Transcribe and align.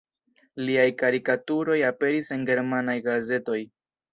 Liaj 0.69 0.85
karikaturoj 1.01 1.77
aperis 1.91 2.35
en 2.37 2.49
germanaj 2.51 2.99
gazetoj. 3.11 3.63